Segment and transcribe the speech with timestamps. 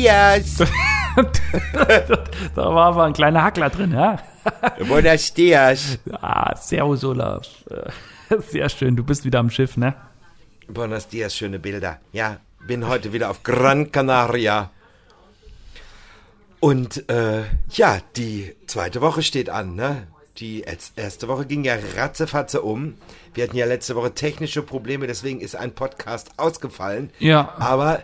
[0.00, 0.56] dias.
[2.54, 4.18] da war aber ein kleiner Hackler drin, ja?
[4.88, 5.98] Buenos dias.
[6.12, 7.46] Ah, servus, Olaf.
[8.50, 9.94] Sehr schön, du bist wieder am Schiff, ne?
[10.68, 11.98] Buenos dias, schöne Bilder.
[12.12, 14.70] Ja, bin heute wieder auf Gran Canaria.
[16.60, 20.06] Und äh, ja, die zweite Woche steht an, ne?
[20.36, 20.64] Die
[20.96, 22.94] erste Woche ging ja ratzefatze um.
[23.34, 27.10] Wir hatten ja letzte Woche technische Probleme, deswegen ist ein Podcast ausgefallen.
[27.18, 27.54] Ja.
[27.58, 28.02] Aber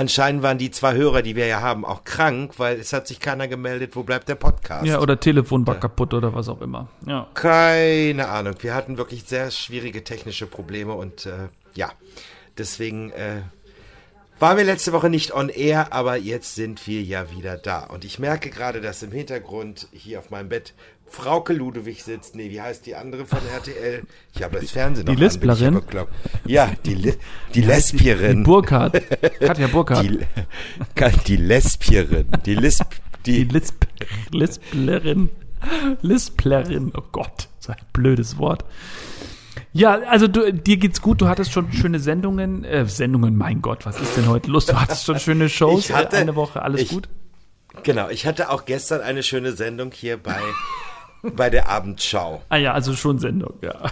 [0.00, 3.20] anscheinend waren die zwei Hörer, die wir ja haben, auch krank, weil es hat sich
[3.20, 4.86] keiner gemeldet, wo bleibt der Podcast?
[4.86, 5.80] Ja, oder Telefon war ja.
[5.80, 6.88] kaputt oder was auch immer.
[7.06, 7.28] Ja.
[7.34, 8.54] Keine Ahnung.
[8.60, 11.92] Wir hatten wirklich sehr schwierige technische Probleme und äh, ja,
[12.56, 13.42] deswegen äh,
[14.38, 17.84] waren wir letzte Woche nicht on air, aber jetzt sind wir ja wieder da.
[17.84, 20.72] Und ich merke gerade, dass im Hintergrund hier auf meinem Bett
[21.10, 22.36] Frauke Ludewig sitzt.
[22.36, 24.02] Nee, wie heißt die andere von RTL?
[24.34, 25.82] Ich habe das Fernsehen Die Lisplerin?
[26.46, 27.14] Ja, die,
[27.54, 28.38] die Lesbierin.
[28.38, 29.02] Die Burkhardt.
[29.40, 30.04] Katja Burkhardt.
[30.04, 30.20] Die,
[31.26, 32.28] die Lesbierin.
[32.46, 32.86] Die Lisp.
[33.26, 33.84] Die, die Lisp,
[34.30, 35.30] Lisplerin.
[36.00, 36.92] Lisplerin.
[36.96, 38.64] Oh Gott, so ein blödes Wort.
[39.72, 41.20] Ja, also du, dir geht's gut.
[41.20, 42.64] Du hattest schon schöne Sendungen.
[42.64, 44.66] Äh, Sendungen, mein Gott, was ist denn heute los?
[44.66, 45.90] Du hattest schon schöne Shows.
[45.90, 47.08] Ich hatte, eine Woche, alles ich, gut?
[47.82, 50.40] Genau, ich hatte auch gestern eine schöne Sendung hier bei
[51.22, 52.42] bei der Abendschau.
[52.48, 53.90] Ah ja, also schon Sendung, ja.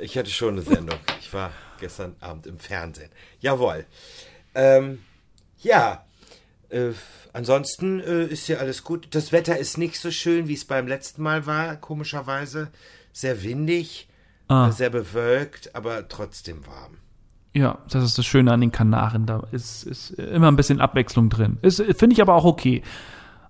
[0.00, 0.98] Ich hatte schon eine Sendung.
[1.20, 3.10] Ich war gestern Abend im Fernsehen.
[3.40, 3.84] Jawohl.
[4.54, 5.00] Ähm,
[5.60, 6.04] ja,
[6.68, 6.90] äh,
[7.32, 9.08] ansonsten äh, ist hier alles gut.
[9.10, 12.68] Das Wetter ist nicht so schön, wie es beim letzten Mal war, komischerweise.
[13.12, 14.08] Sehr windig,
[14.48, 14.70] ah.
[14.70, 16.98] sehr bewölkt, aber trotzdem warm.
[17.54, 19.26] Ja, das ist das Schöne an den Kanaren.
[19.26, 21.58] Da ist, ist immer ein bisschen Abwechslung drin.
[21.62, 22.82] Finde ich aber auch okay.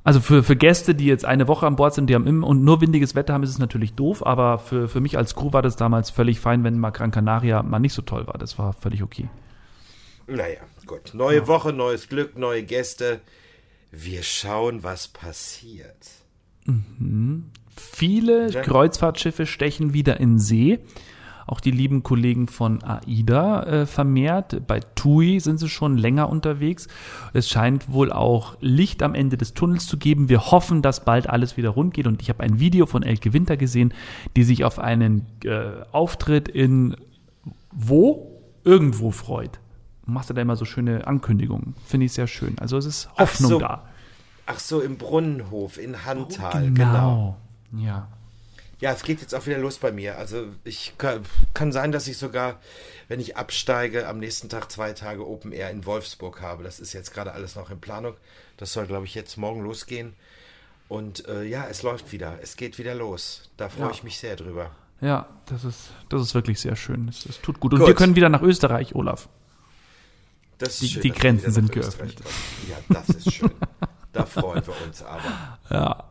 [0.09, 2.65] Also für, für Gäste, die jetzt eine Woche an Bord sind, die haben im, und
[2.65, 5.61] nur windiges Wetter haben, ist es natürlich doof, aber für, für mich als Crew war
[5.61, 8.39] das damals völlig fein, wenn mal Gran Canaria mal nicht so toll war.
[8.39, 9.29] Das war völlig okay.
[10.27, 11.13] Naja, gut.
[11.13, 11.47] Neue ja.
[11.47, 13.21] Woche, neues Glück, neue Gäste.
[13.91, 16.09] Wir schauen, was passiert.
[16.65, 17.51] Mhm.
[17.77, 20.79] Viele Kreuzfahrtschiffe stechen wieder in See
[21.49, 24.67] auch die lieben Kollegen von AIDA äh, vermehrt.
[24.67, 26.89] Bei TUI sind sie schon länger unterwegs.
[27.33, 30.29] Es scheint wohl auch Licht am Ende des Tunnels zu geben.
[30.29, 32.07] Wir hoffen, dass bald alles wieder rund geht.
[32.07, 33.95] Und ich habe ein Video von Elke Winter gesehen,
[34.37, 36.97] die sich auf einen äh, Auftritt in
[37.73, 38.43] wo?
[38.65, 39.61] Irgendwo freut.
[40.05, 41.75] Macht er da immer so schöne Ankündigungen.
[41.85, 42.59] Finde ich sehr schön.
[42.59, 43.85] Also es ist Hoffnung so, da.
[44.47, 46.51] Ach so, im Brunnenhof in Handtal.
[46.55, 47.37] Oh, genau.
[47.73, 47.85] genau.
[47.85, 48.09] Ja.
[48.81, 50.19] Ja, es geht jetzt auch wieder los bei mir.
[50.19, 52.61] Also ich kann, kann, sein, dass ich sogar,
[53.09, 56.63] wenn ich absteige, am nächsten Tag zwei Tage Open Air in Wolfsburg habe.
[56.63, 58.15] Das ist jetzt gerade alles noch in Planung.
[58.57, 60.15] Das soll, glaube ich, jetzt morgen losgehen.
[60.89, 62.39] Und äh, ja, es läuft wieder.
[62.41, 63.51] Es geht wieder los.
[63.57, 63.91] Da freue ja.
[63.91, 64.71] ich mich sehr drüber.
[65.01, 67.09] Ja, das ist, das ist wirklich sehr schön.
[67.09, 67.73] Es, es tut gut.
[67.73, 67.89] Und gut.
[67.89, 69.29] wir können wieder nach Österreich, Olaf.
[70.59, 72.17] Das die, schön, die Grenzen sind geöffnet.
[72.69, 73.51] Ja, das ist schön.
[74.13, 75.21] da freuen wir uns aber.
[75.71, 76.05] Ja.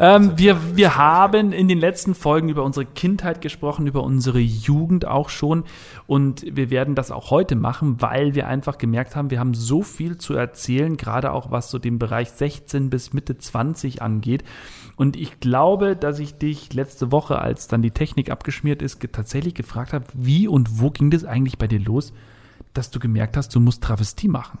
[0.00, 5.06] Ähm, wir, wir haben in den letzten Folgen über unsere Kindheit gesprochen, über unsere Jugend
[5.06, 5.62] auch schon.
[6.08, 9.82] Und wir werden das auch heute machen, weil wir einfach gemerkt haben, wir haben so
[9.82, 14.42] viel zu erzählen, gerade auch was so den Bereich 16 bis Mitte 20 angeht.
[14.96, 19.54] Und ich glaube, dass ich dich letzte Woche, als dann die Technik abgeschmiert ist, tatsächlich
[19.54, 22.12] gefragt habe, wie und wo ging das eigentlich bei dir los,
[22.74, 24.58] dass du gemerkt hast, du musst Travestie machen.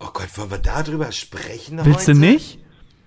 [0.00, 2.12] Oh Gott, wollen wir darüber sprechen Willst heute?
[2.12, 2.58] du nicht?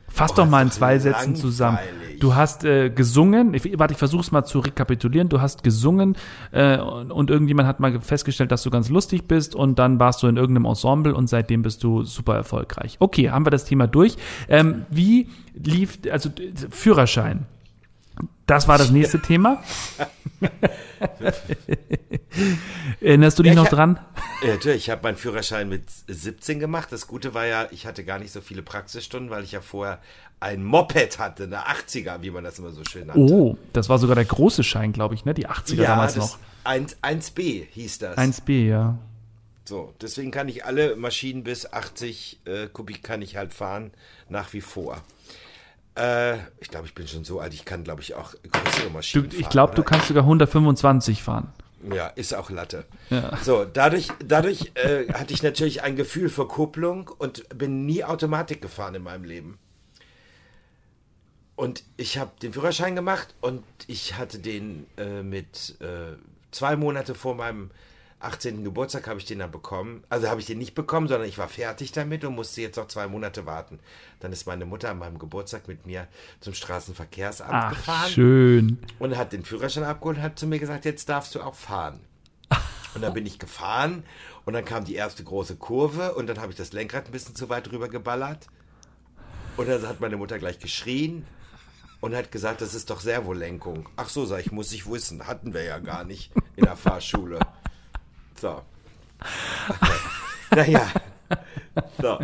[0.10, 1.80] Fass oh, doch mal in zwei Sätzen zusammen.
[2.20, 5.30] Du hast äh, gesungen, ich, warte, ich versuch's mal zu rekapitulieren.
[5.30, 6.16] Du hast gesungen
[6.52, 10.24] äh, und, und, irgendjemand hat mal festgestellt, dass du ganz lustig bist und dann warst
[10.24, 12.96] du in irgendeinem Ensemble und seitdem bist du super erfolgreich.
[13.00, 14.16] Okay, haben wir das Thema durch.
[14.50, 16.30] Ähm, wie lief, also
[16.72, 17.46] Führerschein?
[18.46, 19.62] Das war das nächste Thema.
[23.02, 24.00] Erinnerst du dich ja, noch dran?
[24.42, 24.84] Ja, natürlich.
[24.84, 26.92] Ich habe meinen Führerschein mit 17 gemacht.
[26.92, 30.00] Das Gute war ja, ich hatte gar nicht so viele Praxisstunden, weil ich ja vorher
[30.40, 33.22] ein Moped hatte, eine 80er, wie man das immer so schön nannte.
[33.22, 35.34] Oh, das war sogar der große Schein, glaube ich, ne?
[35.34, 36.38] Die 80er ja, damals noch.
[36.64, 38.18] 1, 1B hieß das.
[38.18, 38.98] 1B, ja.
[39.66, 43.92] So, deswegen kann ich alle Maschinen bis 80 äh, Kubik kann ich halt fahren,
[44.30, 45.02] nach wie vor.
[45.98, 49.30] Äh, ich glaube, ich bin schon so alt, ich kann, glaube ich, auch größere Maschinen
[49.30, 51.52] du, Ich glaube, du kannst sogar 125 fahren.
[51.94, 52.86] Ja, ist auch Latte.
[53.10, 53.38] Ja.
[53.44, 58.62] So, dadurch, dadurch äh, hatte ich natürlich ein Gefühl für Kupplung und bin nie Automatik
[58.62, 59.58] gefahren in meinem Leben.
[61.56, 66.16] Und ich habe den Führerschein gemacht und ich hatte den äh, mit äh,
[66.52, 67.72] zwei Monate vor meinem
[68.20, 68.64] 18.
[68.64, 70.04] Geburtstag habe ich den dann bekommen.
[70.10, 72.88] Also habe ich den nicht bekommen, sondern ich war fertig damit und musste jetzt noch
[72.88, 73.80] zwei Monate warten.
[74.20, 76.08] Dann ist meine Mutter an meinem Geburtstag mit mir
[76.40, 78.10] zum Straßenverkehrsamt Ach, gefahren.
[78.10, 78.80] Schön.
[78.98, 82.00] Und hat den Führerschein abgeholt und hat zu mir gesagt, jetzt darfst du auch fahren.
[82.96, 84.04] Und dann bin ich gefahren
[84.46, 87.36] und dann kam die erste große Kurve und dann habe ich das Lenkrad ein bisschen
[87.36, 88.48] zu weit rüber geballert.
[89.56, 91.28] Und dann hat meine Mutter gleich geschrien
[92.00, 93.90] und hat gesagt, das ist doch Servolenkung.
[93.98, 95.28] Ach so, sag ich, muss ich wissen.
[95.28, 97.40] Hatten wir ja gar nicht in der Fahrschule.
[98.40, 98.62] So.
[100.52, 100.92] naja.
[102.02, 102.20] So.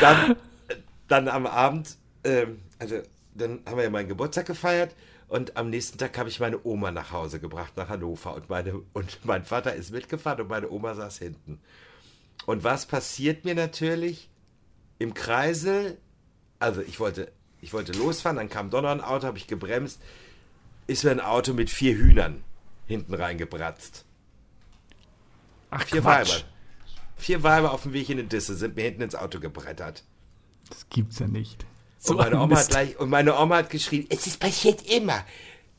[0.00, 0.36] Dann,
[1.08, 3.02] dann am Abend, ähm, also
[3.34, 4.94] dann haben wir ja meinen Geburtstag gefeiert
[5.28, 8.34] und am nächsten Tag habe ich meine Oma nach Hause gebracht, nach Hannover.
[8.34, 11.60] Und, meine, und mein Vater ist mitgefahren und meine Oma saß hinten.
[12.46, 14.28] Und was passiert mir natürlich?
[14.98, 15.98] Im Kreisel,
[16.58, 20.00] also ich wollte, ich wollte losfahren, dann kam Donner ein Auto, habe ich gebremst,
[20.86, 22.44] ist mir ein Auto mit vier Hühnern
[22.86, 24.04] hinten reingebratzt.
[25.76, 26.28] Ach, Vier Quatsch.
[26.34, 26.44] Weiber.
[27.16, 30.04] Vier Weiber auf dem Weg in den Disse sind mir hinten ins Auto gebrettert.
[30.68, 31.64] Das gibt's ja nicht.
[32.06, 35.24] und, meine ein Oma hat gleich, und meine Oma hat geschrien, es ist passiert immer.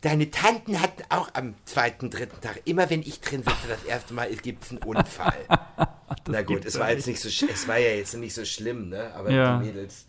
[0.02, 4.14] Deine Tanten hatten auch am zweiten, dritten Tag, immer wenn ich drin sitze, das erste
[4.14, 5.46] Mal gibt es einen Unfall.
[6.28, 9.12] Na gut, es war jetzt nicht so, es war ja jetzt nicht so schlimm, ne?
[9.16, 9.58] Aber Ja.
[9.58, 10.06] die Mädels,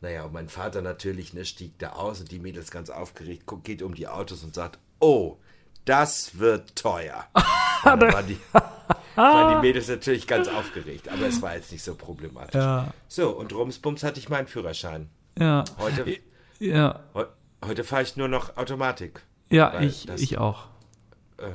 [0.00, 3.64] naja, und mein Vater natürlich, ne, stieg da aus und die Mädels ganz aufgeregt, guckt,
[3.64, 5.36] geht um die Autos und sagt, oh,
[5.84, 7.24] das wird teuer.
[7.84, 8.38] Dann waren die,
[9.16, 12.54] waren die Mädels natürlich ganz aufgeregt, aber es war jetzt nicht so problematisch.
[12.54, 12.92] Ja.
[13.08, 15.08] So, und rumsbums hatte ich meinen Führerschein.
[15.38, 15.64] Ja.
[15.78, 16.04] Heute,
[16.58, 17.26] Ja, heu-
[17.64, 19.22] heute fahre ich nur noch Automatik.
[19.48, 20.66] ja ich, das- ich auch.
[21.38, 21.48] Äh,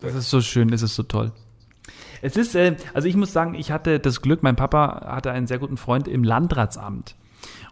[0.00, 1.32] Das ist so schön, es ist so toll.
[2.22, 5.46] Es ist, äh, also ich muss sagen, ich hatte das Glück, mein Papa hatte einen
[5.46, 7.14] sehr guten Freund im Landratsamt.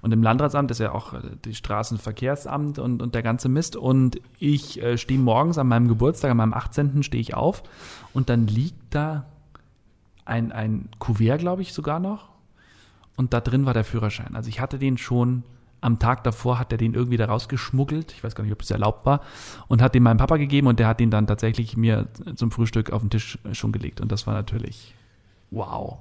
[0.00, 3.76] Und im Landratsamt ist ja auch äh, die Straßenverkehrsamt und, und der ganze Mist.
[3.76, 7.02] Und ich äh, stehe morgens an meinem Geburtstag, an meinem 18.
[7.02, 7.62] stehe ich auf
[8.12, 9.26] und dann liegt da
[10.24, 12.30] ein, ein Kuvert, glaube ich, sogar noch.
[13.16, 14.34] Und da drin war der Führerschein.
[14.34, 15.44] Also ich hatte den schon
[15.80, 18.12] am Tag davor, hat er den irgendwie da rausgeschmuggelt.
[18.12, 19.20] Ich weiß gar nicht, ob das erlaubt war.
[19.68, 22.92] Und hat den meinem Papa gegeben und der hat ihn dann tatsächlich mir zum Frühstück
[22.92, 24.00] auf den Tisch schon gelegt.
[24.00, 24.94] Und das war natürlich
[25.50, 25.98] wow.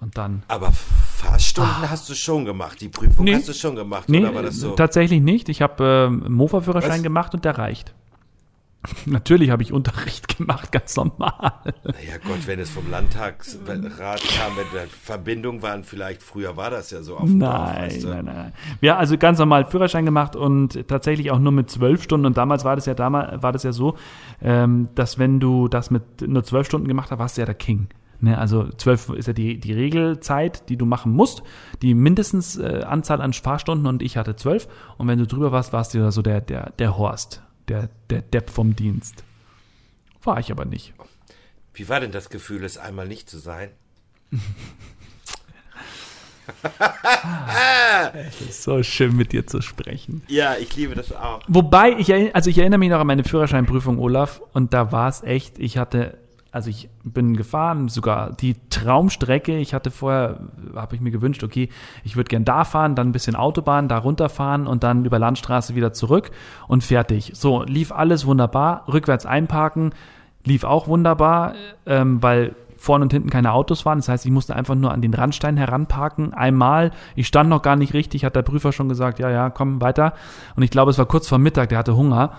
[0.00, 0.42] Und dann.
[0.48, 0.72] aber
[1.16, 2.80] Fahrstunden hast du schon gemacht.
[2.80, 3.30] Die Prüfung Ah.
[3.30, 3.34] Nee.
[3.36, 4.72] hast du schon gemacht, Nee, oder war das so?
[4.74, 5.48] tatsächlich nicht.
[5.48, 7.94] Ich habe ähm, Mofa-Führerschein gemacht und der reicht.
[9.06, 11.52] Natürlich habe ich Unterricht gemacht, ganz normal.
[11.82, 16.90] Naja Gott, wenn es vom Landtagsrat kam, wenn da Verbindungen waren, vielleicht früher war das
[16.92, 18.08] ja so auf dem Dorf, Nein, weißt du?
[18.08, 18.52] nein, nein, nein.
[18.82, 22.26] Ja, also ganz normal Führerschein gemacht und tatsächlich auch nur mit zwölf Stunden.
[22.26, 23.96] Und damals war das ja damals war das ja so,
[24.40, 27.54] ähm, dass wenn du das mit nur zwölf Stunden gemacht hast, warst du ja der
[27.56, 27.88] King.
[28.20, 31.42] Ne, also zwölf ist ja die, die Regelzeit, die du machen musst,
[31.82, 34.68] die mindestens äh, Anzahl an Fahrstunden und ich hatte zwölf.
[34.96, 38.22] Und wenn du drüber warst, warst du ja so der, der, der Horst, der, der
[38.22, 39.24] Depp vom Dienst.
[40.22, 40.94] War ich aber nicht.
[41.74, 43.70] Wie war denn das Gefühl, es einmal nicht zu sein?
[48.14, 50.22] Es ist so schön, mit dir zu sprechen.
[50.28, 51.40] Ja, ich liebe das auch.
[51.48, 55.22] Wobei, ich, also ich erinnere mich noch an meine Führerscheinprüfung, Olaf, und da war es
[55.22, 56.18] echt, ich hatte,
[56.56, 60.40] also ich bin gefahren, sogar die Traumstrecke, ich hatte vorher,
[60.74, 61.68] habe ich mir gewünscht, okay,
[62.02, 65.74] ich würde gern da fahren, dann ein bisschen Autobahn, da runterfahren und dann über Landstraße
[65.74, 66.30] wieder zurück
[66.66, 67.32] und fertig.
[67.34, 69.92] So, lief alles wunderbar, rückwärts einparken,
[70.44, 71.52] lief auch wunderbar,
[71.84, 73.98] ähm, weil vorne und hinten keine Autos waren.
[73.98, 76.32] Das heißt, ich musste einfach nur an den Randstein heranparken.
[76.32, 79.82] Einmal, ich stand noch gar nicht richtig, hat der Prüfer schon gesagt, ja, ja, komm
[79.82, 80.14] weiter.
[80.56, 82.32] Und ich glaube, es war kurz vor Mittag, der hatte Hunger.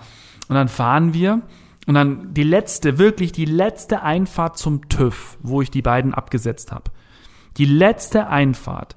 [0.48, 1.40] Und dann fahren wir.
[1.88, 6.70] Und dann die letzte, wirklich die letzte Einfahrt zum TÜV, wo ich die beiden abgesetzt
[6.70, 6.90] habe.
[7.56, 8.94] Die letzte Einfahrt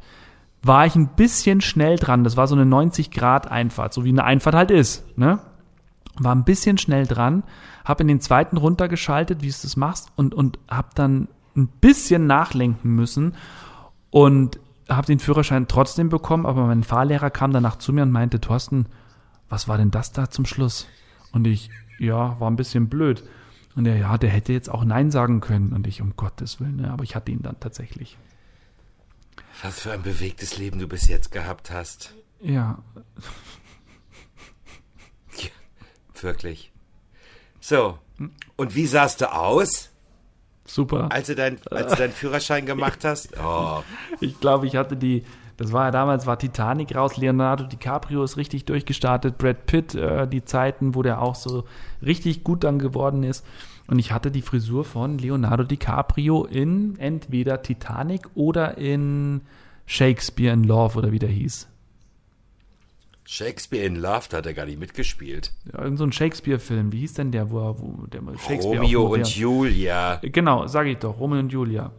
[0.61, 2.25] war ich ein bisschen schnell dran.
[2.25, 5.05] Das war so eine 90 Grad Einfahrt, so wie eine Einfahrt halt ist.
[5.17, 5.39] Ne?
[6.19, 7.43] War ein bisschen schnell dran,
[7.85, 12.27] habe in den zweiten runtergeschaltet, wie du das machst, und, und habe dann ein bisschen
[12.27, 13.35] nachlenken müssen
[14.09, 18.41] und habe den Führerschein trotzdem bekommen, aber mein Fahrlehrer kam danach zu mir und meinte,
[18.41, 18.87] Thorsten,
[19.47, 20.89] was war denn das da zum Schluss?
[21.31, 21.69] Und ich,
[22.05, 23.23] ja, war ein bisschen blöd.
[23.75, 25.73] Und er, ja, der hätte jetzt auch Nein sagen können.
[25.73, 28.17] Und ich, um Gottes Willen, ne, aber ich hatte ihn dann tatsächlich.
[29.63, 32.13] Was für ein bewegtes Leben du bis jetzt gehabt hast.
[32.41, 32.79] Ja,
[36.23, 36.71] Wirklich.
[37.59, 37.97] So.
[38.55, 39.89] Und wie sahst du aus,
[40.65, 41.11] super.
[41.11, 43.29] als du, dein, als du deinen Führerschein gemacht hast?
[43.43, 43.83] Oh,
[44.19, 45.23] Ich glaube, ich hatte die,
[45.61, 50.27] das war ja damals, war Titanic raus, Leonardo DiCaprio ist richtig durchgestartet, Brad Pitt, äh,
[50.27, 51.65] die Zeiten, wo der auch so
[52.03, 53.45] richtig gut dann geworden ist.
[53.85, 59.41] Und ich hatte die Frisur von Leonardo DiCaprio in entweder Titanic oder in
[59.85, 61.67] Shakespeare in Love oder wie der hieß.
[63.23, 65.53] Shakespeare in Love, da hat er gar nicht mitgespielt.
[65.71, 66.91] Ja, Irgend so ein Shakespeare-Film.
[66.91, 70.19] Wie hieß denn der, wo, er, wo der Shakespeare Romeo und Julia.
[70.23, 71.91] Genau, sage ich doch, Romeo und Julia.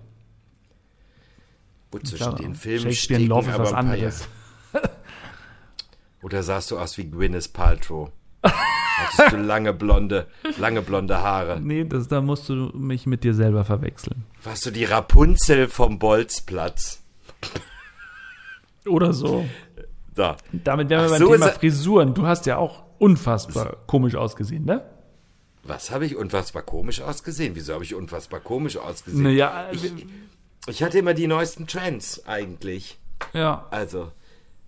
[1.92, 4.28] Gut, zwischen Ja, den Filmen Shakespeare in Love ist was anderes.
[6.22, 8.10] Oder sahst du aus wie Gwyneth Paltrow?
[8.42, 10.26] Hattest du lange blonde,
[10.58, 11.60] lange blonde Haare.
[11.60, 14.24] Nee, das, da musst du mich mit dir selber verwechseln.
[14.42, 17.02] Warst du die Rapunzel vom Bolzplatz?
[18.86, 19.44] Oder so.
[20.16, 20.34] So.
[20.52, 22.14] Damit wären wir Ach, beim so Thema Frisuren.
[22.14, 24.82] Du hast ja auch unfassbar komisch ausgesehen, ne?
[25.64, 27.54] Was habe ich unfassbar komisch ausgesehen?
[27.54, 29.22] Wieso habe ich unfassbar komisch ausgesehen?
[29.22, 29.92] Naja, ich,
[30.66, 32.98] ich hatte immer die neuesten Trends eigentlich.
[33.32, 33.66] ja.
[33.70, 34.12] Also,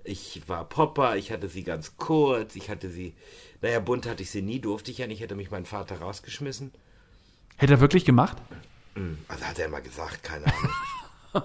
[0.03, 3.15] ich war Popper, ich hatte sie ganz kurz, ich hatte sie,
[3.63, 6.73] naja, bunt hatte ich sie nie, durfte ich ja nicht, hätte mich mein Vater rausgeschmissen.
[7.57, 8.37] Hätte er wirklich gemacht?
[9.29, 10.71] Also hat er immer gesagt, keine Ahnung.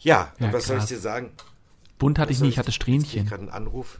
[0.00, 0.88] ja, Ja, was soll ich krass.
[0.88, 1.30] dir sagen?
[1.98, 3.26] Bunt hatte ich Soll nicht, ich hatte Jetzt krieg ich Strähnchen.
[3.28, 3.98] gerade einen Anruf.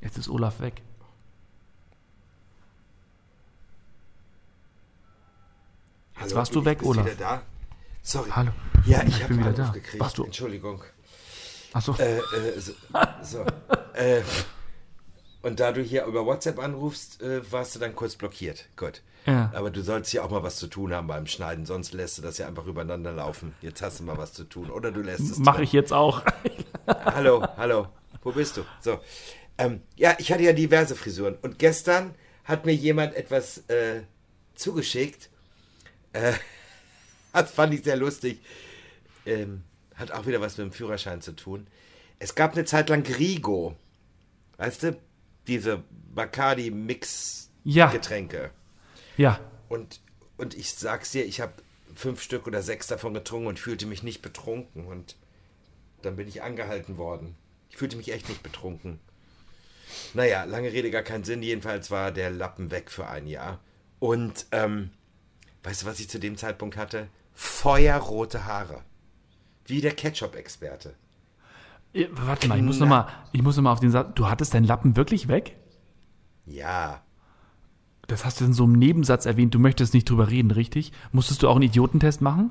[0.00, 0.82] Jetzt ist Olaf weg.
[6.16, 7.06] Hallo, warst du ich weg, Olaf.
[7.06, 7.42] Wieder da?
[8.02, 8.30] Sorry.
[8.30, 8.50] Hallo.
[8.86, 9.70] Ja, ich Ich habe bin wieder da.
[9.70, 10.00] gekriegt.
[10.00, 10.82] Warst du- Entschuldigung.
[11.72, 11.94] Achso.
[11.98, 12.72] Äh, äh, so.
[13.22, 13.44] so.
[13.94, 14.22] äh,
[15.42, 18.66] und da du hier über WhatsApp anrufst, äh, warst du dann kurz blockiert.
[18.76, 19.02] Gut.
[19.26, 19.52] Ja.
[19.54, 22.22] Aber du sollst ja auch mal was zu tun haben beim Schneiden, sonst lässt du
[22.22, 23.54] das ja einfach übereinander laufen.
[23.62, 24.68] Jetzt hast du mal was zu tun.
[24.70, 25.38] Oder du lässt es.
[25.38, 26.22] Mache ich jetzt auch.
[27.04, 27.86] Hallo, hallo.
[28.24, 28.62] Wo bist du?
[28.80, 28.98] So.
[29.58, 31.36] Ähm, ja, ich hatte ja diverse Frisuren.
[31.42, 34.02] Und gestern hat mir jemand etwas äh,
[34.56, 35.30] zugeschickt.
[36.12, 36.32] Äh,
[37.40, 38.40] das fand ich sehr lustig.
[39.26, 41.66] Ähm, hat auch wieder was mit dem Führerschein zu tun.
[42.18, 43.76] Es gab eine Zeit lang Grigo.
[44.56, 44.96] Weißt du?
[45.46, 45.82] Diese
[46.14, 48.50] Bacardi-Mix-Getränke.
[49.16, 49.40] Ja.
[49.68, 50.00] Und,
[50.36, 51.54] und ich sag's dir, ich habe
[51.94, 54.86] fünf Stück oder sechs davon getrunken und fühlte mich nicht betrunken.
[54.86, 55.16] Und
[56.02, 57.34] dann bin ich angehalten worden.
[57.70, 58.98] Ich fühlte mich echt nicht betrunken.
[60.14, 61.42] Naja, lange Rede, gar keinen Sinn.
[61.42, 63.60] Jedenfalls war der Lappen weg für ein Jahr.
[63.98, 64.90] Und ähm,
[65.62, 67.08] weißt du, was ich zu dem Zeitpunkt hatte?
[67.34, 68.82] Feuerrote Haare.
[69.66, 70.94] Wie der Ketchup-Experte.
[71.92, 74.12] Ja, Warte mal, ich muss nochmal noch mal auf den Satz.
[74.14, 75.56] Du hattest deinen Lappen wirklich weg?
[76.46, 77.02] Ja.
[78.06, 80.92] Das hast du in so einem Nebensatz erwähnt, du möchtest nicht drüber reden, richtig?
[81.12, 82.50] Musstest du auch einen Idiotentest machen?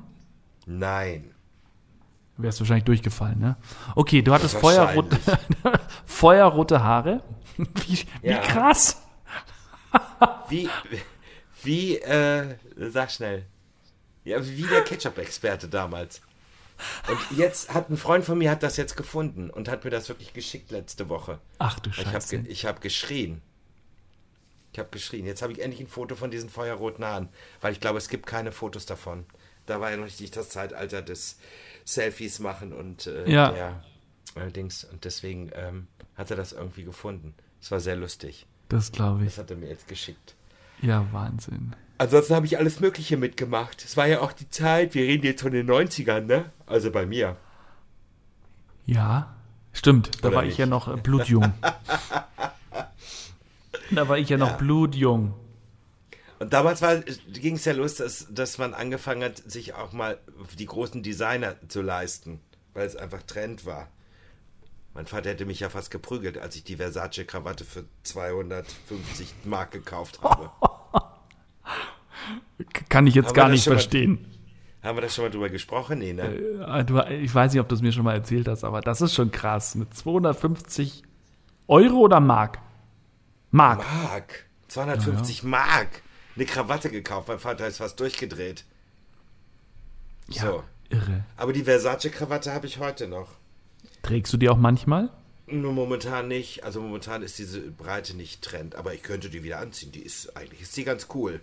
[0.66, 1.32] Nein.
[2.38, 3.56] Wärst wahrscheinlich durchgefallen, ne?
[3.94, 5.18] Okay, du hattest feuerrote,
[6.06, 7.22] feuerrote Haare.
[7.56, 8.38] Wie, wie Ja.
[8.38, 9.02] krass.
[10.48, 10.70] Wie,
[11.62, 12.56] wie, äh,
[12.90, 13.44] sag schnell.
[14.24, 16.20] Ja, wie der Ketchup-Experte damals.
[17.08, 20.08] Und jetzt hat ein Freund von mir hat das jetzt gefunden und hat mir das
[20.08, 21.38] wirklich geschickt letzte Woche.
[21.58, 22.36] Ach du Ich habe Scheiße.
[22.48, 23.40] ich hab geschrien.
[24.72, 25.26] Ich habe geschrien.
[25.26, 27.28] Jetzt habe ich endlich ein Foto von diesen feuerroten Haaren,
[27.60, 29.26] weil ich glaube, es gibt keine Fotos davon.
[29.66, 31.38] Da war ja noch nicht das Zeitalter des
[31.84, 33.50] Selfies machen und äh, Ja.
[33.52, 33.84] der
[34.34, 37.34] allerdings und deswegen ähm, hat er das irgendwie gefunden.
[37.60, 38.46] Es war sehr lustig.
[38.70, 39.28] Das glaube ich.
[39.30, 40.34] Das hat er mir jetzt geschickt.
[40.82, 41.74] Ja, Wahnsinn.
[41.98, 43.84] Ansonsten habe ich alles Mögliche mitgemacht.
[43.84, 46.46] Es war ja auch die Zeit, wir reden jetzt von den 90ern, ne?
[46.66, 47.36] Also bei mir.
[48.86, 49.34] Ja,
[49.72, 50.10] stimmt.
[50.22, 50.58] Da Oder war ich nicht?
[50.58, 51.52] ja noch äh, blutjung.
[53.90, 54.56] da war ich ja noch Ja.
[54.56, 55.34] blutjung.
[56.40, 56.82] Und damals
[57.32, 60.18] ging es ja los, dass, dass man angefangen hat, sich auch mal
[60.58, 62.40] die großen Designer zu leisten,
[62.74, 63.86] weil es einfach Trend war.
[64.94, 70.20] Mein Vater hätte mich ja fast geprügelt, als ich die Versace-Krawatte für 250 Mark gekauft
[70.22, 70.50] habe.
[72.92, 74.26] Kann ich jetzt Haben gar das nicht schon mal- verstehen.
[74.82, 76.00] Haben wir da schon mal drüber gesprochen?
[76.00, 76.24] Nee, ne?
[76.24, 79.00] Äh, Du, ich weiß nicht, ob du es mir schon mal erzählt hast, aber das
[79.00, 79.74] ist schon krass.
[79.76, 81.02] Mit 250
[81.68, 82.58] Euro oder Mark?
[83.50, 83.78] Mark.
[84.02, 84.46] Mark.
[84.68, 86.02] 250 Mark.
[86.36, 87.28] Eine Krawatte gekauft.
[87.28, 88.64] Mein Vater ist fast durchgedreht.
[90.28, 90.64] Ja, So.
[90.90, 91.24] irre.
[91.36, 93.28] Aber die Versace-Krawatte habe ich heute noch.
[94.02, 95.10] Trägst du die auch manchmal?
[95.46, 96.64] Nur momentan nicht.
[96.64, 98.74] Also momentan ist diese Breite nicht Trend.
[98.74, 99.92] Aber ich könnte die wieder anziehen.
[99.92, 101.40] Die ist, eigentlich ist die ganz cool.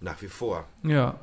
[0.00, 0.66] Nach wie vor.
[0.82, 1.18] Ja.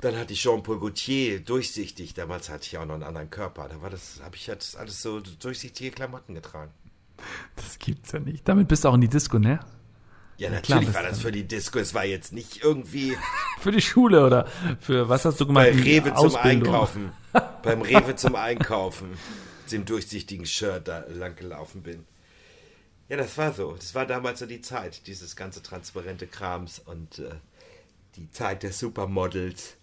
[0.00, 2.14] Dann hatte ich Jean-Paul Gaultier durchsichtig.
[2.14, 3.68] Damals hatte ich auch noch einen anderen Körper.
[3.68, 6.70] Da war das, habe ich jetzt alles so durchsichtige Klamotten getragen.
[7.56, 8.46] Das gibt's ja nicht.
[8.46, 9.60] Damit bist du auch in die Disco, ne?
[10.38, 11.78] Ja, klar, natürlich das war das für die Disco.
[11.78, 13.16] Es war jetzt nicht irgendwie
[13.60, 14.46] Für die Schule oder
[14.80, 15.64] für was hast du gemacht?
[15.64, 16.68] bei Rewe zum Ausbildung.
[16.74, 17.12] Einkaufen.
[17.62, 19.10] Beim Rewe zum Einkaufen.
[19.62, 22.04] Mit dem durchsichtigen Shirt da lang gelaufen bin.
[23.08, 23.72] Ja, das war so.
[23.72, 27.30] Das war damals so die Zeit, dieses ganze transparente Krams und äh,
[28.16, 29.76] die Zeit der Supermodels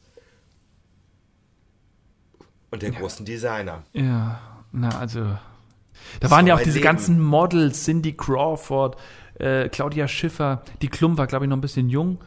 [2.72, 3.84] und der großen Designer.
[3.94, 5.38] Ja, na, also.
[6.20, 6.84] Da waren ja auch diese Leben.
[6.84, 8.98] ganzen Models, Cindy Crawford,
[9.40, 12.18] äh, Claudia Schiffer, die Klum war, glaube ich, noch ein bisschen jung.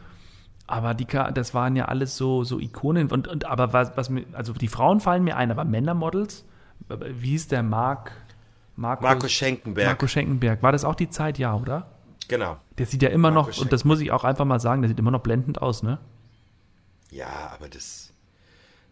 [0.65, 3.11] Aber die, das waren ja alles so, so Ikonen.
[3.11, 6.45] Und, und aber was, was mir, also die Frauen fallen mir ein, aber Männermodels,
[6.89, 8.13] wie hieß der Mark?
[8.77, 9.87] Markus, Marco Schenkenberg.
[9.87, 10.63] Marco Schenkenberg.
[10.63, 11.91] War das auch die Zeit, ja, oder?
[12.29, 12.57] Genau.
[12.77, 14.89] Der sieht ja immer Marco noch, und das muss ich auch einfach mal sagen, der
[14.89, 15.97] sieht immer noch blendend aus, ne?
[17.11, 18.11] Ja, aber das,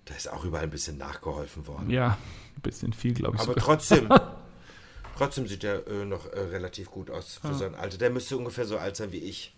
[0.06, 1.90] da ist auch überall ein bisschen nachgeholfen worden.
[1.90, 2.18] Ja,
[2.58, 3.64] ein bisschen viel, glaube ich Aber sogar.
[3.64, 4.10] trotzdem,
[5.18, 7.54] Trotzdem sieht er äh, noch äh, relativ gut aus für Ja.
[7.54, 7.98] sein Alter.
[7.98, 9.56] Der müsste ungefähr so alt sein wie ich.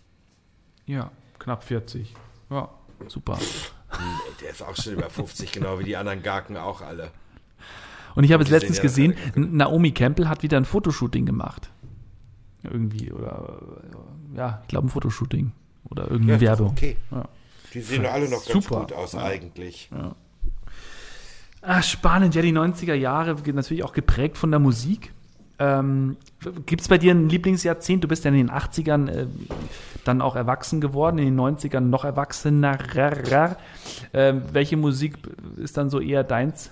[0.86, 2.14] Ja, knapp 40.
[2.50, 2.68] Ja,
[3.08, 3.38] super.
[3.90, 3.96] Nee,
[4.40, 7.10] Der ist auch schon über 50, genau wie die anderen Garken auch alle.
[8.14, 11.70] Und ich habe es letztens sehen ja gesehen, Naomi Campbell hat wieder ein Fotoshooting gemacht.
[12.62, 13.60] Irgendwie, oder
[14.34, 15.52] ja, ich glaube ein Fotoshooting.
[15.90, 16.68] Oder Ja, irgendeine ist doch Werbung.
[16.72, 16.96] Okay.
[17.10, 17.24] Ja.
[17.74, 18.52] Die sehen doch alle noch Super.
[18.52, 19.22] ganz gut aus Ja.
[19.22, 19.90] eigentlich.
[21.62, 25.12] Ah, spannend, ja, die 90er Jahre, natürlich auch geprägt von der Musik.
[25.60, 26.16] Ähm,
[26.66, 28.04] Gibt es bei dir ein Lieblingsjahrzehnt?
[28.04, 29.26] Du bist ja in den 80ern äh,
[30.04, 32.78] dann auch erwachsen geworden, in den 90ern noch erwachsener.
[34.12, 35.18] Ähm, welche Musik
[35.56, 36.70] ist dann so eher deins?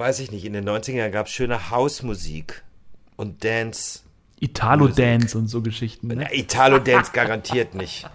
[0.00, 2.62] Weiß ich nicht, in den 90ern gab es schöne Hausmusik
[3.16, 4.00] und Dance.
[4.38, 6.06] Italo-Dance und so Geschichten.
[6.06, 6.26] Ne?
[6.32, 8.08] Italo-Dance garantiert nicht.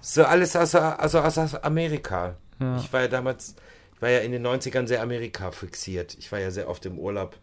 [0.00, 2.34] So alles aus, also aus Amerika.
[2.58, 2.78] Ja.
[2.78, 3.54] Ich war ja damals,
[3.94, 6.16] ich war ja in den 90ern sehr Amerika fixiert.
[6.18, 7.36] Ich war ja sehr oft im Urlaub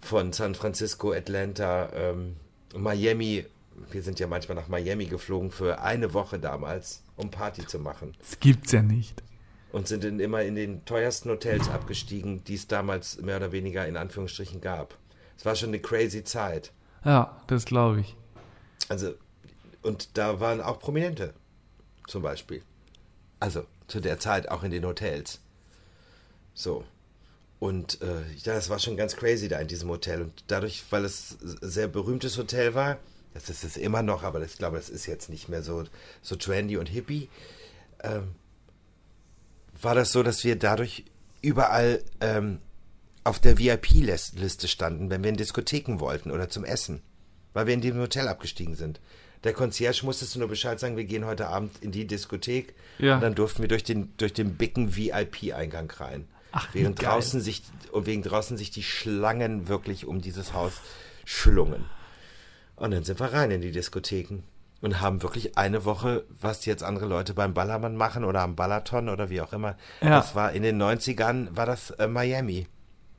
[0.00, 2.36] von San Francisco, Atlanta, ähm,
[2.72, 3.46] Miami.
[3.90, 8.12] Wir sind ja manchmal nach Miami geflogen für eine Woche damals, um Party zu machen.
[8.20, 9.24] Das gibt's ja nicht.
[9.76, 13.86] Und sind dann immer in den teuersten Hotels abgestiegen, die es damals mehr oder weniger
[13.86, 14.96] in Anführungsstrichen gab.
[15.36, 16.72] Es war schon eine crazy Zeit.
[17.04, 18.16] Ja, das glaube ich.
[18.88, 19.12] Also,
[19.82, 21.34] und da waren auch Prominente,
[22.06, 22.62] zum Beispiel.
[23.38, 25.40] Also, zu der Zeit auch in den Hotels.
[26.54, 26.82] So.
[27.58, 30.22] Und äh, ja, das war schon ganz crazy da in diesem Hotel.
[30.22, 32.96] Und dadurch, weil es ein sehr berühmtes Hotel war,
[33.34, 35.84] das ist es immer noch, aber das, ich glaube, das ist jetzt nicht mehr so,
[36.22, 37.28] so trendy und hippie,
[38.02, 38.36] ähm,
[39.82, 41.04] war das so, dass wir dadurch
[41.42, 42.58] überall ähm,
[43.24, 47.02] auf der VIP-Liste standen, wenn wir in Diskotheken wollten oder zum Essen,
[47.52, 49.00] weil wir in dem Hotel abgestiegen sind.
[49.44, 53.16] Der Concierge musstest du nur Bescheid sagen, wir gehen heute Abend in die Diskothek Ja.
[53.16, 56.26] und dann durften wir durch den, durch den dicken VIP-Eingang rein.
[56.52, 60.72] Ach, während draußen sich und wegen draußen sich die Schlangen wirklich um dieses Haus
[61.24, 61.84] schlungen.
[62.76, 64.42] Und dann sind wir rein in die Diskotheken
[64.80, 69.08] und haben wirklich eine Woche, was jetzt andere Leute beim Ballermann machen oder am Balaton
[69.08, 69.76] oder wie auch immer.
[70.00, 70.10] Ja.
[70.10, 72.66] Das war in den 90ern, war das äh, Miami.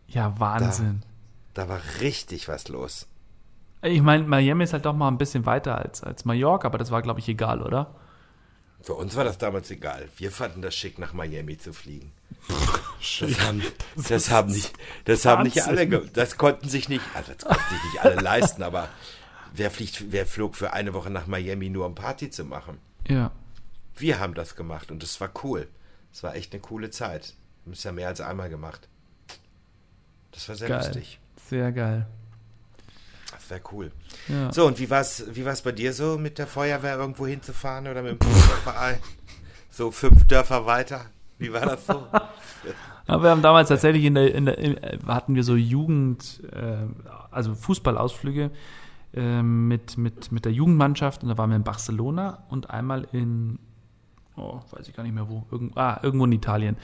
[0.07, 1.03] Ja, Wahnsinn.
[1.53, 3.07] Da war richtig was los.
[3.81, 6.91] Ich meine, Miami ist halt doch mal ein bisschen weiter als, als Mallorca, aber das
[6.91, 7.95] war, glaube ich, egal, oder?
[8.81, 10.07] Für uns war das damals egal.
[10.17, 12.11] Wir fanden das schick, nach Miami zu fliegen.
[12.99, 13.61] Das haben,
[13.95, 14.73] das haben nicht,
[15.05, 18.63] das haben nicht alle, das konnten sich nicht, also das konnten sich nicht alle leisten,
[18.63, 18.89] aber
[19.53, 22.77] wer fliegt, wer flog für eine Woche nach Miami nur um Party zu machen?
[23.07, 23.31] Ja.
[23.95, 25.67] Wir haben das gemacht und es war cool.
[26.11, 27.33] Es war echt eine coole Zeit.
[27.63, 28.87] Wir haben es ja mehr als einmal gemacht.
[30.31, 30.77] Das war sehr Geil.
[30.77, 31.19] lustig.
[31.49, 32.05] Sehr geil.
[33.31, 33.91] Das wäre cool.
[34.27, 34.51] Ja.
[34.51, 38.01] So, und wie war's, wie war's bei dir so, mit der Feuerwehr irgendwo hinzufahren oder
[38.01, 38.99] mit dem Fußballverein?
[39.69, 41.05] So fünf Dörfer weiter?
[41.37, 42.07] Wie war das so?
[43.07, 46.41] Aber wir haben damals tatsächlich in der, in der in, äh, hatten wir so Jugend,
[46.51, 46.77] äh,
[47.31, 48.51] also Fußballausflüge
[49.13, 53.57] mit, mit, mit der Jugendmannschaft und da waren wir in Barcelona und einmal in,
[54.35, 56.77] oh, weiß ich gar nicht mehr wo, irgend, ah, irgendwo in Italien.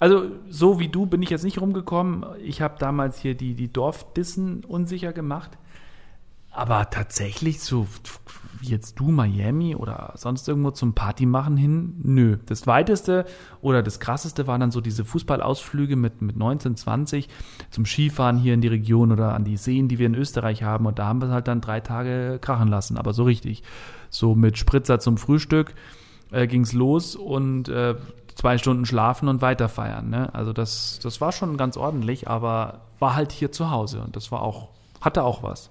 [0.00, 2.24] Also so wie du bin ich jetzt nicht rumgekommen.
[2.42, 5.58] Ich habe damals hier die, die Dorfdissen unsicher gemacht.
[6.56, 7.86] Aber tatsächlich so
[8.60, 12.38] wie jetzt du Miami oder sonst irgendwo zum Party machen hin, nö.
[12.46, 13.26] Das weiteste
[13.60, 17.28] oder das krasseste waren dann so diese Fußballausflüge mit, mit 19, 20
[17.68, 20.86] zum Skifahren hier in die Region oder an die Seen, die wir in Österreich haben.
[20.86, 23.62] Und da haben wir es halt dann drei Tage krachen lassen, aber so richtig.
[24.08, 25.74] So mit Spritzer zum Frühstück
[26.30, 27.96] äh, ging's los und äh,
[28.34, 30.08] zwei Stunden schlafen und weiter feiern.
[30.08, 30.34] Ne?
[30.34, 34.32] Also das, das war schon ganz ordentlich, aber war halt hier zu Hause und das
[34.32, 34.70] war auch,
[35.02, 35.70] hatte auch was.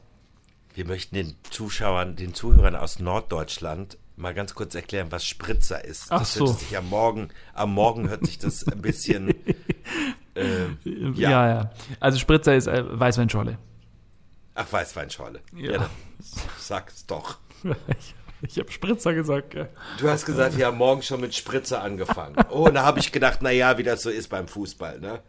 [0.75, 6.07] Wir möchten den Zuschauern, den Zuhörern aus Norddeutschland mal ganz kurz erklären, was Spritzer ist.
[6.09, 6.47] Ach das so.
[6.47, 9.29] hört sich am Morgen, am Morgen hört sich das ein bisschen,
[10.35, 11.47] äh, Ja, ja.
[11.47, 11.71] ja.
[12.01, 13.57] Also Spritzer ist äh, Weißweinschorle.
[14.53, 15.39] ach, Weißweinschorle.
[15.55, 15.71] Ja.
[15.71, 15.89] Ja,
[16.59, 17.37] sag's doch.
[17.63, 19.69] ich ich habe Spritzer gesagt, gell?
[19.97, 22.35] Du hast gesagt, wir haben morgen schon mit Spritzer angefangen.
[22.49, 25.21] Oh, und da habe ich gedacht, na ja, wie das so ist beim Fußball, ne?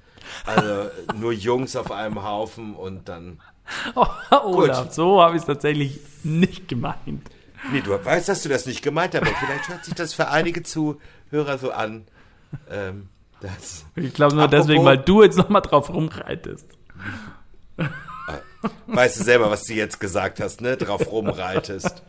[0.44, 3.40] Also nur Jungs auf einem Haufen und dann.
[3.94, 4.06] Oh,
[4.44, 7.30] Olaf, so habe ich es tatsächlich nicht gemeint.
[7.72, 10.28] Nee, du weißt, dass du das nicht gemeint hast, aber vielleicht hört sich das für
[10.28, 12.06] einige Zuhörer so an.
[12.70, 13.08] Ähm,
[13.40, 16.66] das, Ich glaube nur Apropos- deswegen, weil du jetzt nochmal drauf rumreitest.
[18.86, 20.76] weißt du selber, was du jetzt gesagt hast, ne?
[20.76, 22.02] Drauf rumreitest.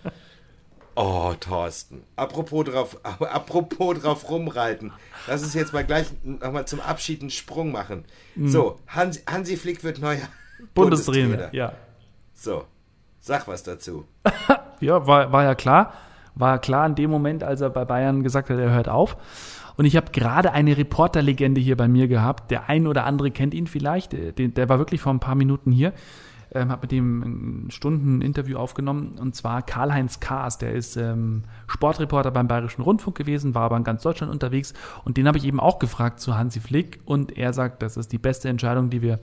[0.95, 2.03] Oh, Thorsten.
[2.15, 4.91] Apropos drauf, apropos drauf rumreiten.
[5.27, 8.05] Lass uns jetzt mal gleich nochmal zum Abschied einen Sprung machen.
[8.43, 10.27] So, Hansi, Hansi Flick wird neuer
[10.73, 11.73] Bundestrainer, ja.
[12.33, 12.65] So,
[13.19, 14.05] sag was dazu.
[14.79, 15.93] Ja, war, war ja klar.
[16.35, 19.17] War klar in dem Moment, als er bei Bayern gesagt hat, er hört auf.
[19.75, 22.51] Und ich habe gerade eine Reporterlegende hier bei mir gehabt.
[22.51, 24.13] Der ein oder andere kennt ihn vielleicht.
[24.13, 25.93] Der, der war wirklich vor ein paar Minuten hier.
[26.51, 31.43] Ähm, habe mit dem ein Stunden Interview aufgenommen und zwar Karl-Heinz Kaas, der ist ähm,
[31.67, 35.43] Sportreporter beim Bayerischen Rundfunk gewesen, war aber in ganz Deutschland unterwegs und den habe ich
[35.43, 39.01] eben auch gefragt zu Hansi Flick und er sagt, das ist die beste Entscheidung, die
[39.01, 39.19] wir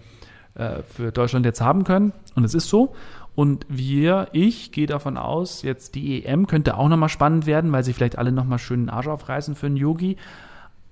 [0.54, 2.94] äh, für Deutschland jetzt haben können und es ist so
[3.34, 7.82] und wir, ich gehe davon aus, jetzt die EM könnte auch nochmal spannend werden, weil
[7.82, 10.16] sie vielleicht alle nochmal schön den Arsch aufreißen für einen Yogi.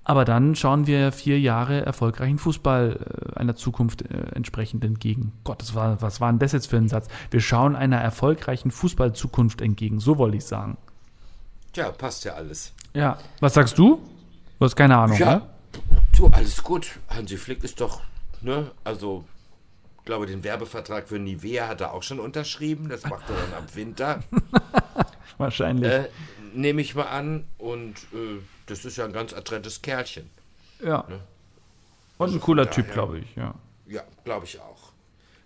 [0.05, 5.31] Aber dann schauen wir vier Jahre erfolgreichen Fußball äh, einer Zukunft äh, entsprechend entgegen.
[5.45, 7.07] Gott, das war, was war denn das jetzt für ein Satz?
[7.31, 10.77] Wir schauen einer erfolgreichen Fußballzukunft entgegen, so wollte ich sagen.
[11.71, 12.73] Tja, passt ja alles.
[12.93, 14.01] Ja, was sagst du?
[14.59, 15.41] Du hast keine Ahnung, ja, ne?
[16.17, 16.99] du, alles gut.
[17.07, 18.01] Hansi Flick ist doch,
[18.41, 19.23] ne, also
[20.03, 22.89] ich glaube, den Werbevertrag für Nivea hat er auch schon unterschrieben.
[22.89, 24.21] Das macht er dann ab Winter.
[25.37, 25.89] Wahrscheinlich.
[25.89, 26.09] Äh,
[26.53, 27.45] Nehme ich mal an.
[27.57, 30.29] Und äh, das ist ja ein ganz adrentes Kerlchen.
[30.83, 31.05] ja.
[31.07, 31.21] ne?
[32.17, 33.55] Und Also ein cooler Typ, glaube ich, ja.
[33.87, 34.91] Ja, glaube ich auch.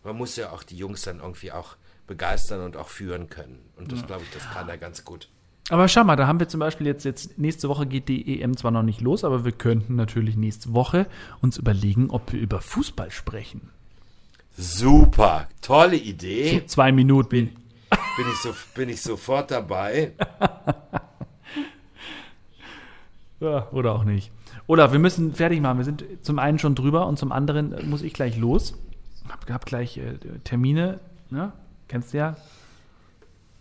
[0.04, 1.76] Man muss ja auch die Jungs dann irgendwie auch
[2.08, 3.60] begeistern und auch führen können.
[3.76, 5.30] Und das, glaube ich, das kann er ganz gut.
[5.70, 8.58] Aber schau mal, da haben wir zum Beispiel jetzt, jetzt nächste Woche geht die EM
[8.58, 11.06] zwar noch nicht los, aber wir könnten natürlich nächste Woche
[11.42, 13.70] uns überlegen, ob wir über Fußball sprechen.
[14.58, 16.66] Super, tolle Idee.
[16.66, 17.56] Zwei Minuten.
[17.90, 20.14] Bin ich, so, bin ich sofort dabei.
[23.40, 24.32] Ja, oder auch nicht.
[24.66, 25.78] Oder wir müssen fertig machen.
[25.78, 28.74] Wir sind zum einen schon drüber und zum anderen muss ich gleich los.
[29.30, 31.54] Hab, hab gleich äh, Termine, ne?
[31.88, 32.36] Kennst du ja?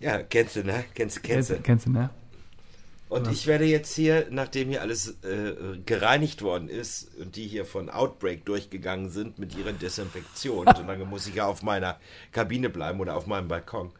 [0.00, 0.84] Ja, kennst du, ne?
[0.94, 1.56] Kennst, kennst du.
[1.60, 2.08] Kennst du, ne?
[3.08, 5.54] Und ich werde jetzt hier, nachdem hier alles äh,
[5.86, 11.26] gereinigt worden ist und die hier von Outbreak durchgegangen sind mit ihrer Desinfektion, solange muss
[11.28, 11.98] ich ja auf meiner
[12.32, 13.92] Kabine bleiben oder auf meinem Balkon,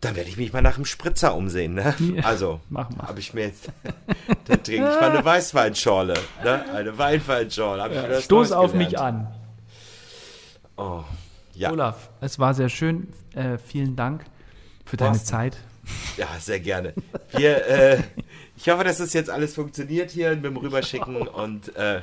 [0.00, 1.74] dann werde ich mich mal nach dem Spritzer umsehen.
[1.74, 1.94] Ne?
[2.16, 3.06] Ja, Also, mach mal.
[3.08, 3.68] habe ich mir jetzt,
[4.46, 6.14] dann trinke ich mal eine Weißweinschorle.
[6.42, 6.64] Ne?
[6.72, 8.08] Eine Weinweinschorle.
[8.10, 8.90] Was Stoß auf gelernt.
[8.92, 9.34] mich an.
[10.76, 11.02] Oh,
[11.54, 11.70] ja.
[11.72, 13.08] Olaf, es war sehr schön.
[13.34, 14.24] Äh, vielen Dank
[14.84, 15.26] für deine Thorsten.
[15.28, 15.56] Zeit.
[16.16, 16.94] Ja, sehr gerne.
[17.30, 18.02] Wir, äh,
[18.56, 22.00] ich hoffe, dass das jetzt alles funktioniert hier mit dem Rüberschicken und äh,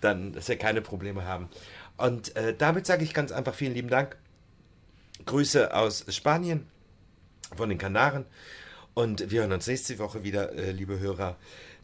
[0.00, 1.48] dann, dass wir keine Probleme haben.
[1.96, 4.16] Und äh, damit sage ich ganz einfach vielen lieben Dank.
[5.26, 6.66] Grüße aus Spanien,
[7.56, 8.24] von den Kanaren.
[8.94, 11.36] Und wir hören uns nächste Woche wieder, äh, liebe Hörer.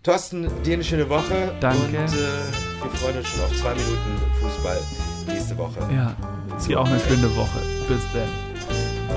[0.02, 1.54] Thorsten, dir eine schöne Woche.
[1.60, 1.80] Danke.
[1.80, 4.80] Und äh, wir freuen uns schon auf zwei Minuten Fußball
[5.26, 5.80] nächste Woche.
[5.92, 6.16] Ja,
[6.66, 7.60] dir auch eine schöne Woche.
[7.88, 8.28] Bis dann.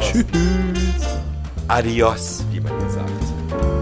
[0.01, 1.21] Tschüss.
[1.67, 3.80] Adios, wie man hier sagt.